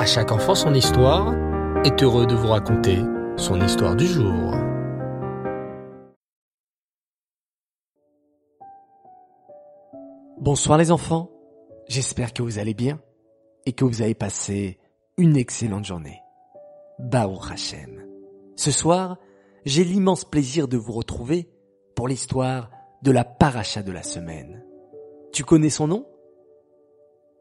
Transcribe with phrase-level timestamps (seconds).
[0.00, 1.34] À chaque enfant son histoire
[1.84, 2.96] est heureux de vous raconter
[3.36, 4.54] son histoire du jour.
[10.38, 11.30] Bonsoir les enfants,
[11.86, 12.98] j'espère que vous allez bien
[13.66, 14.78] et que vous avez passé
[15.18, 16.22] une excellente journée.
[16.98, 18.02] Baou Hachem.
[18.56, 19.18] Ce soir,
[19.66, 21.50] j'ai l'immense plaisir de vous retrouver
[21.94, 22.70] pour l'histoire
[23.02, 24.64] de la paracha de la semaine.
[25.34, 26.06] Tu connais son nom?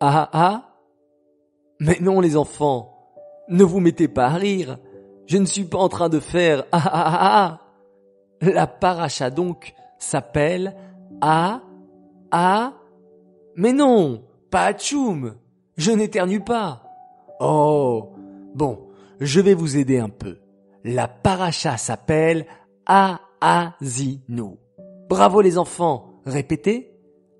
[0.00, 0.69] Ah ah ah
[1.80, 2.94] Mais non les enfants,
[3.48, 4.78] ne vous mettez pas à rire.
[5.26, 7.60] Je ne suis pas en train de faire ah ah ah ah.
[8.42, 10.76] La paracha donc s'appelle
[11.20, 11.62] Ah
[12.30, 12.74] ah.
[13.56, 15.36] Mais non, pas Atchoum.
[15.76, 16.82] Je n'éternue pas.
[17.40, 18.12] Oh,
[18.54, 18.88] bon,
[19.18, 20.38] je vais vous aider un peu.
[20.84, 22.46] La paracha s'appelle
[22.86, 24.58] Aazinu.
[25.08, 26.92] Bravo les enfants, répétez.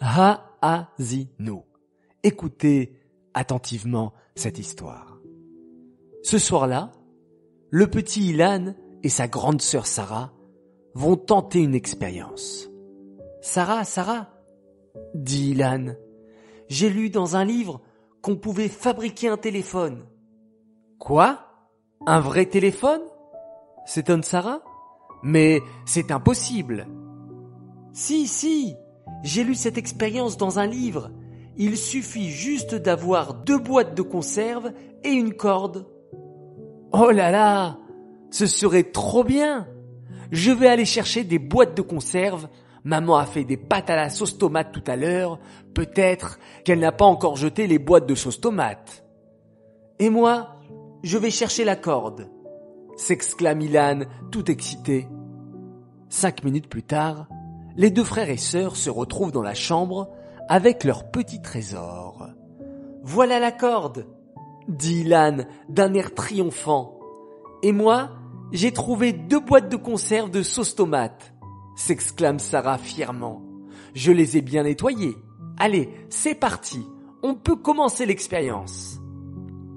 [0.00, 1.60] Haazinu.
[2.22, 2.98] Écoutez
[3.34, 5.20] attentivement cette histoire.
[6.22, 6.92] Ce soir-là,
[7.70, 10.32] le petit Ilan et sa grande sœur Sarah
[10.94, 12.70] vont tenter une expérience.
[13.40, 14.28] Sarah, Sarah,
[15.14, 15.94] dit Ilan,
[16.68, 17.80] j'ai lu dans un livre
[18.22, 20.06] qu'on pouvait fabriquer un téléphone.
[20.98, 21.40] Quoi?
[22.06, 23.02] Un vrai téléphone?
[23.84, 24.62] s'étonne Sarah.
[25.22, 26.86] Mais c'est impossible.
[27.92, 28.76] Si, si,
[29.22, 31.10] j'ai lu cette expérience dans un livre.
[31.64, 34.72] Il suffit juste d'avoir deux boîtes de conserve
[35.04, 35.86] et une corde.
[36.92, 37.78] Oh là là,
[38.32, 39.68] ce serait trop bien.
[40.32, 42.48] Je vais aller chercher des boîtes de conserve.
[42.82, 45.38] Maman a fait des pâtes à la sauce tomate tout à l'heure.
[45.72, 49.04] Peut-être qu'elle n'a pas encore jeté les boîtes de sauce tomate.
[50.00, 50.56] Et moi,
[51.04, 52.28] je vais chercher la corde
[52.96, 54.00] s'exclame Ilan,
[54.32, 55.06] tout excité.
[56.08, 57.28] Cinq minutes plus tard,
[57.76, 60.10] les deux frères et sœurs se retrouvent dans la chambre
[60.48, 62.28] avec leur petit trésor.
[63.02, 64.06] Voilà la corde,
[64.68, 66.98] dit Ilan d'un air triomphant.
[67.62, 68.10] Et moi,
[68.52, 71.32] j'ai trouvé deux boîtes de conserve de sauce tomate,
[71.76, 73.42] s'exclame Sarah fièrement.
[73.94, 75.16] Je les ai bien nettoyées.
[75.58, 76.86] Allez, c'est parti.
[77.22, 78.98] On peut commencer l'expérience.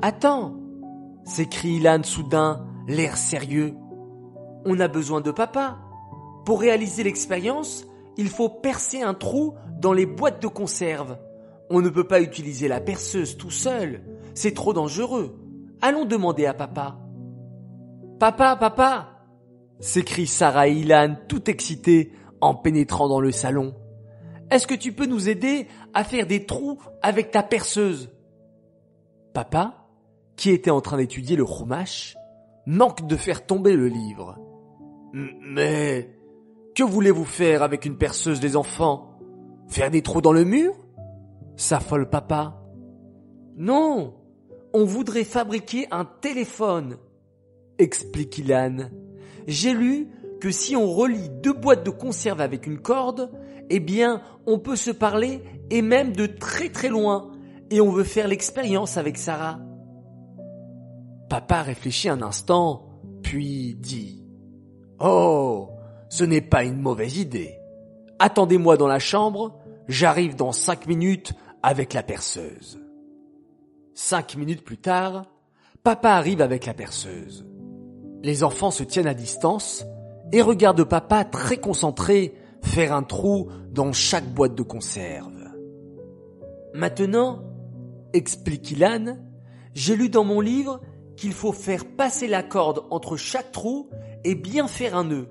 [0.00, 0.56] Attends,
[1.24, 3.74] s'écrie Ilan soudain l'air sérieux.
[4.64, 5.78] On a besoin de papa.
[6.44, 7.84] Pour réaliser l'expérience,
[8.16, 11.18] il faut percer un trou dans les boîtes de conserve.
[11.70, 14.02] On ne peut pas utiliser la perceuse tout seul.
[14.34, 15.38] C'est trop dangereux.
[15.82, 16.98] Allons demander à papa.
[18.18, 19.12] Papa, papa
[19.78, 23.74] s'écrie Sarah Ilan tout excités en pénétrant dans le salon.
[24.50, 28.10] Est-ce que tu peux nous aider à faire des trous avec ta perceuse?
[29.34, 29.86] Papa,
[30.36, 32.16] qui était en train d'étudier le chumash,
[32.64, 34.38] manque de faire tomber le livre.
[35.12, 36.15] Mais
[36.76, 39.18] que voulez-vous faire avec une perceuse des enfants?
[39.68, 40.74] Faire des trous dans le mur?
[41.56, 42.62] S'affole papa.
[43.56, 44.14] Non,
[44.74, 46.98] on voudrait fabriquer un téléphone,
[47.78, 48.90] explique Ilan.
[49.46, 53.30] J'ai lu que si on relie deux boîtes de conserve avec une corde,
[53.70, 57.32] eh bien, on peut se parler et même de très très loin.
[57.70, 59.58] Et on veut faire l'expérience avec Sarah.
[61.30, 64.22] Papa réfléchit un instant, puis dit
[65.00, 65.70] Oh,
[66.16, 67.58] ce n'est pas une mauvaise idée.
[68.18, 72.80] Attendez-moi dans la chambre, j'arrive dans cinq minutes avec la perceuse.
[73.92, 75.26] Cinq minutes plus tard,
[75.82, 77.44] papa arrive avec la perceuse.
[78.22, 79.84] Les enfants se tiennent à distance
[80.32, 85.50] et regardent papa très concentré faire un trou dans chaque boîte de conserve.
[86.72, 87.42] Maintenant,
[88.14, 89.18] explique Ilan,
[89.74, 90.80] j'ai lu dans mon livre
[91.14, 93.90] qu'il faut faire passer la corde entre chaque trou
[94.24, 95.28] et bien faire un nœud.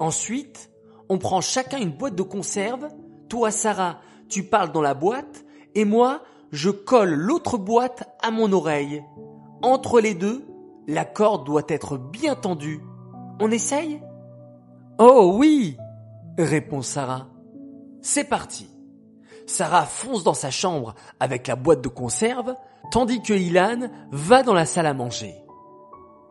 [0.00, 0.70] Ensuite,
[1.08, 2.88] on prend chacun une boîte de conserve.
[3.28, 5.44] Toi, Sarah, tu parles dans la boîte
[5.74, 9.02] et moi, je colle l'autre boîte à mon oreille.
[9.62, 10.46] Entre les deux,
[10.86, 12.80] la corde doit être bien tendue.
[13.40, 14.02] On essaye?
[14.98, 15.76] Oh oui
[16.38, 17.26] répond Sarah.
[18.00, 18.70] C'est parti.
[19.46, 22.54] Sarah fonce dans sa chambre avec la boîte de conserve
[22.90, 25.34] tandis que Ilan va dans la salle à manger.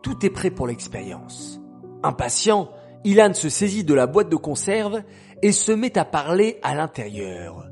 [0.02, 1.60] Tout est prêt pour l'expérience.
[2.02, 2.70] Impatient,
[3.04, 5.02] Ilan se saisit de la boîte de conserve
[5.42, 7.68] et se met à parler à l'intérieur.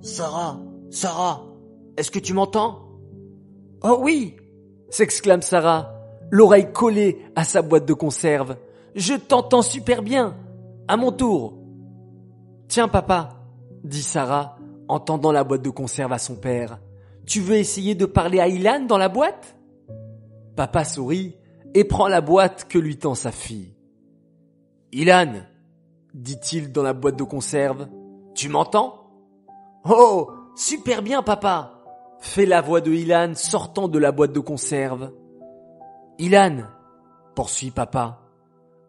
[0.00, 0.60] Sarah,
[0.90, 1.44] Sarah,
[1.96, 2.82] est-ce que tu m'entends?
[3.82, 4.36] Oh oui
[4.88, 5.92] s'exclame Sarah,
[6.30, 8.56] l'oreille collée à sa boîte de conserve.
[8.94, 10.36] Je t'entends super bien.
[10.88, 11.58] À mon tour.
[12.68, 13.30] Tiens papa,
[13.84, 14.56] dit Sarah
[14.88, 16.78] en tendant la boîte de conserve à son père.
[17.26, 19.56] Tu veux essayer de parler à Ilan dans la boîte?
[20.54, 21.36] Papa sourit
[21.74, 23.75] et prend la boîte que lui tend sa fille.
[24.98, 25.42] Ilan,
[26.14, 27.86] dit-il dans la boîte de conserve,
[28.34, 29.10] tu m'entends?
[29.84, 31.82] Oh, super bien papa
[32.18, 35.12] fait la voix de Ilan sortant de la boîte de conserve.
[36.18, 36.62] Ilan,
[37.34, 38.22] poursuit papa,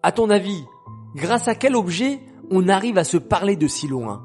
[0.01, 0.63] à ton avis,
[1.13, 2.21] grâce à quel objet
[2.51, 4.23] on arrive à se parler de si loin?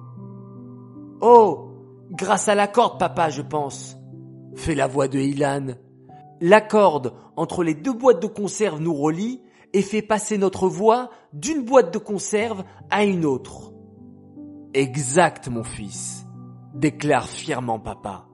[1.21, 1.73] Oh,
[2.13, 3.97] grâce à la corde, papa, je pense,
[4.55, 5.75] fait la voix de Ilan.
[6.41, 9.43] La corde entre les deux boîtes de conserve nous relie
[9.73, 13.73] et fait passer notre voix d'une boîte de conserve à une autre.
[14.75, 16.27] Exact, mon fils,
[16.75, 18.27] déclare fièrement papa.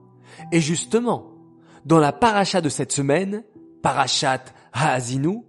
[0.51, 1.31] Et justement,
[1.85, 3.43] dans la paracha de cette semaine,
[3.81, 4.43] parachat
[4.73, 5.43] Haazinu,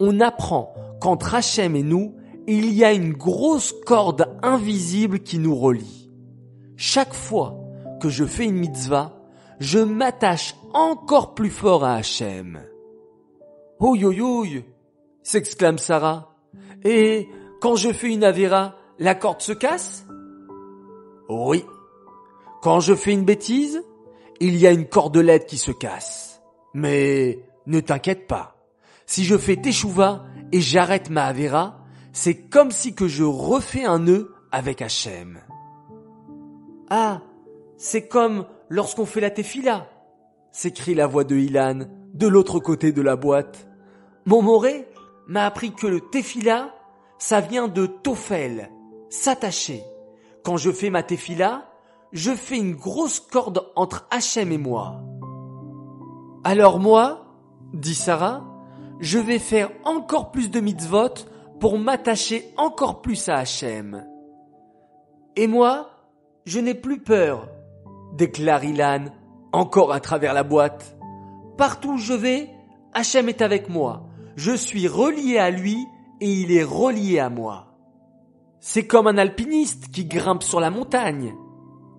[0.00, 2.14] on apprend qu'entre Hachem et nous,
[2.46, 6.10] il y a une grosse corde invisible qui nous relie.
[6.76, 7.58] Chaque fois
[8.00, 9.20] que je fais une mitzvah,
[9.60, 12.60] je m'attache encore plus fort à Hachem.
[13.80, 14.64] Ouïe
[15.24, 16.36] s'exclame Sarah.
[16.84, 17.28] Et
[17.60, 20.06] quand je fais une avéra, la corde se casse?
[21.28, 21.64] Oui.
[22.62, 23.82] Quand je fais une bêtise,
[24.38, 26.40] il y a une cordelette qui se casse.
[26.74, 28.56] Mais ne t'inquiète pas.
[29.06, 31.80] Si je fais teshuva et j'arrête ma avéra,
[32.12, 35.40] c'est comme si que je refais un nœud avec Hachem.
[36.88, 37.22] Ah,
[37.76, 39.88] c'est comme lorsqu'on fait la tefila,
[40.52, 43.68] s'écrie la voix de Ilan de l'autre côté de la boîte.
[44.26, 44.86] Mon moré
[45.26, 46.74] m'a appris que le tefila,
[47.18, 48.70] ça vient de tofel,
[49.08, 49.82] s'attacher.
[50.42, 51.70] Quand je fais ma tefila,
[52.12, 55.00] je fais une grosse corde entre Hachem et moi.
[56.44, 57.26] Alors moi,
[57.72, 58.44] dit Sarah,
[59.00, 61.14] je vais faire encore plus de mitzvot
[61.58, 64.06] pour m'attacher encore plus à Hachem.
[65.36, 65.90] Et moi,
[66.44, 67.48] je n'ai plus peur,
[68.12, 69.06] déclare Ilan,
[69.52, 70.96] encore à travers la boîte.
[71.56, 72.50] Partout où je vais,
[72.92, 74.06] Hachem est avec moi.
[74.36, 75.76] Je suis relié à lui
[76.20, 77.74] et il est relié à moi.
[78.60, 81.34] C'est comme un alpiniste qui grimpe sur la montagne,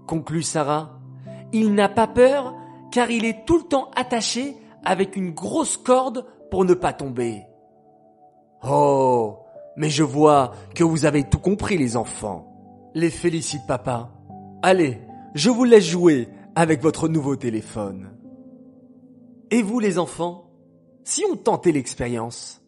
[0.07, 0.99] conclut Sarah.
[1.53, 2.55] Il n'a pas peur
[2.91, 7.43] car il est tout le temps attaché avec une grosse corde pour ne pas tomber.
[8.63, 9.39] Oh,
[9.77, 12.51] mais je vois que vous avez tout compris les enfants.
[12.93, 14.11] Les félicite papa.
[14.61, 15.01] Allez,
[15.33, 18.11] je vous laisse jouer avec votre nouveau téléphone.
[19.51, 20.44] Et vous les enfants,
[21.05, 22.61] si on tentait l'expérience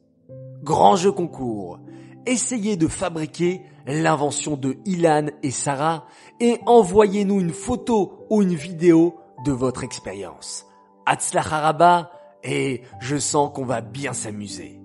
[0.64, 1.80] Grand jeu concours.
[2.26, 6.06] Essayez de fabriquer l'invention de Ilan et Sarah
[6.40, 10.66] et envoyez-nous une photo ou une vidéo de votre expérience.
[11.06, 12.12] Haraba
[12.44, 14.82] et je sens qu'on va bien s'amuser.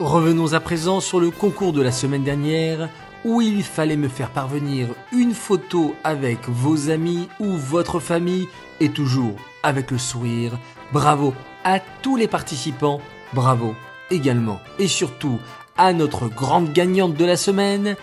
[0.00, 2.88] Revenons à présent sur le concours de la semaine dernière
[3.24, 8.48] où il fallait me faire parvenir une photo avec vos amis ou votre famille
[8.80, 10.58] et toujours avec le sourire.
[10.92, 11.34] Bravo
[11.64, 13.00] à tous les participants,
[13.32, 13.74] bravo
[14.10, 15.38] également et surtout
[15.76, 17.96] à notre grande gagnante de la semaine,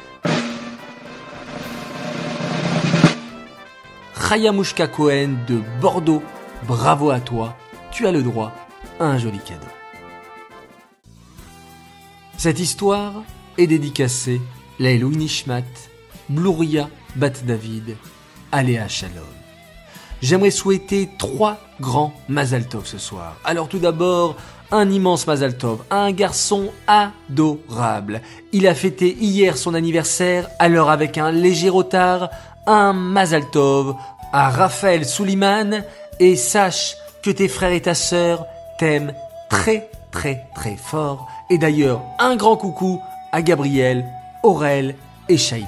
[4.53, 6.23] Mushka Cohen de Bordeaux.
[6.67, 7.55] Bravo à toi,
[7.91, 8.51] tu as le droit
[8.99, 9.67] à un joli cadeau.
[12.37, 13.23] Cette histoire
[13.57, 14.41] est dédicacée
[14.79, 15.63] Leilou Nishmat,
[16.29, 17.97] Bluria Bat David,
[18.51, 19.23] Aléa Shalom.
[20.21, 23.37] J'aimerais souhaiter trois grands Mazal Tov ce soir.
[23.43, 24.35] Alors tout d'abord,
[24.71, 28.21] un immense Mazal Tov, un garçon adorable.
[28.51, 32.29] Il a fêté hier son anniversaire, alors avec un léger retard,
[32.65, 33.95] un Mazal Tov
[34.31, 35.83] à Raphaël Souliman
[36.19, 38.45] et sache que tes frères et ta sœur
[38.77, 39.13] t'aiment
[39.49, 41.27] très très très fort.
[41.49, 44.05] Et d'ailleurs, un grand coucou à Gabriel,
[44.43, 44.95] Aurel
[45.29, 45.65] et Shaili.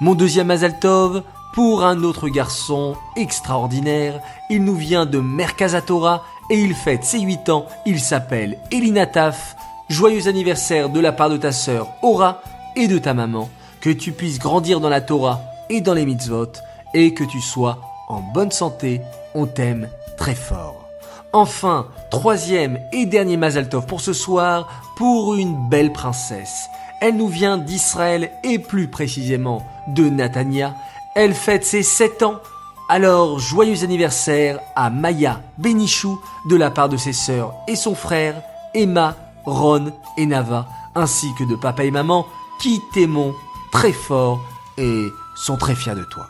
[0.00, 1.22] Mon deuxième Azaltov,
[1.54, 7.48] pour un autre garçon extraordinaire, il nous vient de Merkazatora et il fête ses 8
[7.48, 9.56] ans, il s'appelle Elinataf.
[9.88, 12.42] Joyeux anniversaire de la part de ta sœur Aura
[12.74, 13.48] et de ta maman,
[13.80, 15.40] que tu puisses grandir dans la Torah
[15.70, 16.52] et dans les mitzvot,
[16.92, 17.78] et que tu sois
[18.08, 19.00] en bonne santé,
[19.34, 19.88] on t'aime
[20.18, 20.86] très fort.
[21.32, 26.68] Enfin, troisième et dernier Mazaltov pour ce soir, pour une belle princesse.
[27.00, 30.74] Elle nous vient d'Israël et plus précisément de Natania.
[31.14, 32.40] Elle fête ses 7 ans.
[32.88, 38.40] Alors, joyeux anniversaire à Maya Benichou de la part de ses sœurs et son frère,
[38.74, 42.26] Emma, Ron et Nava, ainsi que de papa et maman
[42.60, 43.32] qui t'aiment
[43.72, 44.40] très fort
[44.78, 46.28] et sont très fiers de toi.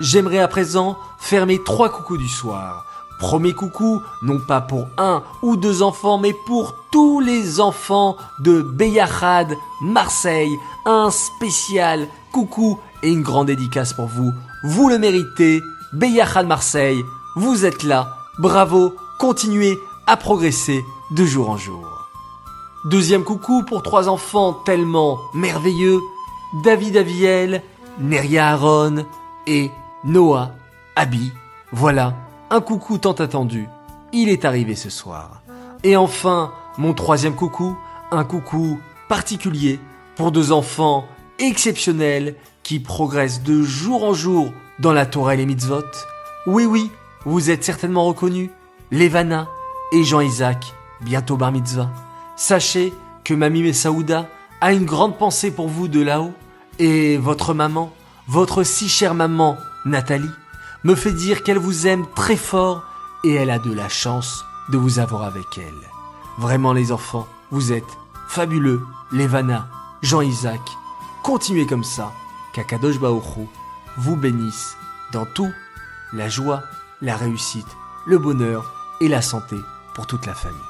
[0.00, 2.84] J'aimerais à présent faire mes trois coucous du soir.
[3.18, 8.60] Premier coucou, non pas pour un ou deux enfants, mais pour tous les enfants de
[8.60, 10.56] Beyachad, Marseille.
[10.84, 14.32] Un spécial coucou et une grande dédicace pour vous.
[14.64, 15.62] Vous le méritez.
[15.92, 17.02] Beyachad Marseille,
[17.36, 18.16] vous êtes là.
[18.38, 22.10] Bravo, continuez à progresser de jour en jour.
[22.84, 26.00] Deuxième coucou pour trois enfants tellement merveilleux.
[26.62, 27.62] David Aviel,
[27.98, 29.06] Neria Aaron
[29.46, 29.70] et
[30.04, 30.50] Noah
[30.94, 31.32] Abby.
[31.72, 32.14] Voilà,
[32.50, 33.68] un coucou tant attendu.
[34.12, 35.42] Il est arrivé ce soir.
[35.82, 37.76] Et enfin, mon troisième coucou,
[38.10, 39.80] un coucou particulier
[40.16, 41.04] pour deux enfants
[41.38, 45.84] exceptionnels qui progressent de jour en jour dans la Torah et les mitzvot.
[46.46, 46.90] Oui, oui,
[47.24, 48.50] vous êtes certainement reconnus,
[48.90, 49.48] Levana
[49.92, 51.90] et Jean-Isaac, bientôt bar mitzvah.
[52.36, 52.92] Sachez
[53.24, 54.28] que Mamie Messaouda
[54.60, 56.32] a une grande pensée pour vous de là-haut,
[56.78, 57.92] et votre maman,
[58.28, 60.30] votre si chère maman, Nathalie,
[60.86, 62.84] me fait dire qu'elle vous aime très fort
[63.24, 65.90] et elle a de la chance de vous avoir avec elle.
[66.38, 69.66] Vraiment les enfants, vous êtes fabuleux, Levana,
[70.02, 70.60] Jean-Isaac.
[71.24, 72.12] Continuez comme ça,
[72.52, 73.48] qu'Akadosh Baoru
[73.96, 74.76] vous bénisse
[75.12, 75.50] dans tout,
[76.12, 76.62] la joie,
[77.02, 77.66] la réussite,
[78.06, 79.56] le bonheur et la santé
[79.96, 80.60] pour toute la famille.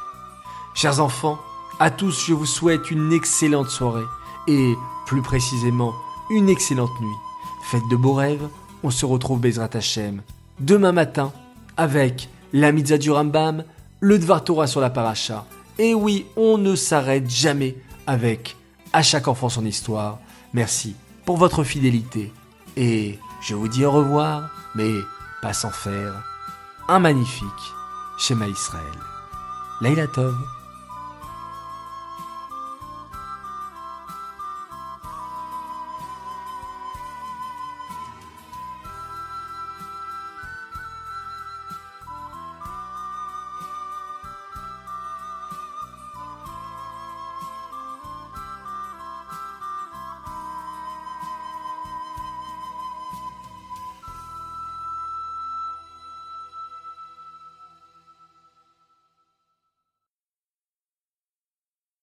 [0.73, 1.38] Chers enfants,
[1.78, 4.06] à tous je vous souhaite une excellente soirée
[4.46, 5.92] et plus précisément
[6.30, 7.18] une excellente nuit.
[7.64, 8.49] Faites de beaux rêves,
[8.87, 10.23] on se retrouve Bezrat Hashem
[10.61, 11.33] demain matin
[11.76, 13.64] avec la Mitzah du Rambam,
[13.99, 15.45] le Dvar Torah sur la paracha.
[15.76, 17.75] Et oui, on ne s'arrête jamais
[18.07, 18.57] avec
[18.93, 20.21] à chaque enfant son histoire.
[20.55, 22.33] Merci pour votre fidélité
[22.76, 24.93] et je vous dis au revoir, mais
[25.43, 26.23] pas sans faire
[26.87, 27.75] un magnifique
[28.19, 28.85] schéma Israël.
[29.81, 30.37] Laila Tov.